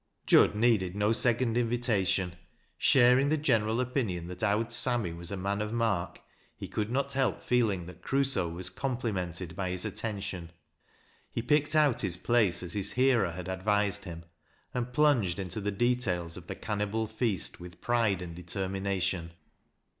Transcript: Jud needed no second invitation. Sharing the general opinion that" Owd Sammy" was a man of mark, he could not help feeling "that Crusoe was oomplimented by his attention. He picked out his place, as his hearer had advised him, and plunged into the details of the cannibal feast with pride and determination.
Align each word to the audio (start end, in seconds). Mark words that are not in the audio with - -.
Jud 0.25 0.55
needed 0.55 0.95
no 0.95 1.13
second 1.13 1.55
invitation. 1.59 2.35
Sharing 2.75 3.29
the 3.29 3.37
general 3.37 3.79
opinion 3.79 4.29
that" 4.29 4.41
Owd 4.43 4.71
Sammy" 4.71 5.13
was 5.13 5.29
a 5.29 5.37
man 5.37 5.61
of 5.61 5.71
mark, 5.71 6.21
he 6.57 6.67
could 6.67 6.89
not 6.89 7.11
help 7.13 7.43
feeling 7.43 7.85
"that 7.85 8.01
Crusoe 8.01 8.49
was 8.49 8.71
oomplimented 8.71 9.55
by 9.55 9.69
his 9.69 9.85
attention. 9.85 10.51
He 11.29 11.43
picked 11.43 11.75
out 11.75 12.01
his 12.01 12.17
place, 12.17 12.63
as 12.63 12.73
his 12.73 12.93
hearer 12.93 13.33
had 13.33 13.47
advised 13.47 14.05
him, 14.05 14.23
and 14.73 14.91
plunged 14.91 15.37
into 15.37 15.61
the 15.61 15.69
details 15.69 16.35
of 16.35 16.47
the 16.47 16.55
cannibal 16.55 17.05
feast 17.05 17.59
with 17.59 17.79
pride 17.79 18.23
and 18.23 18.35
determination. 18.35 19.33